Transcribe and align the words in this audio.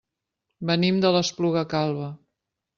Venim 0.69 0.97
de 1.05 1.13
l'Espluga 1.17 1.65
Calba. 1.77 2.11